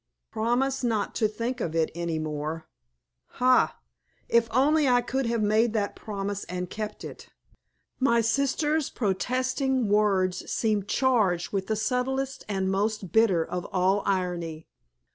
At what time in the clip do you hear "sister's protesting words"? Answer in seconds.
8.19-10.49